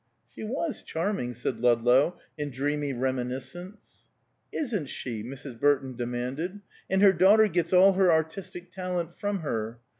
[0.33, 4.07] "She was charming," said Ludlow, in dreamy reminiscence.
[4.51, 5.59] "Isn't she?" Mrs.
[5.59, 6.61] Burton demanded.
[6.89, 9.77] "And her daughter gets all her artistic talent from her.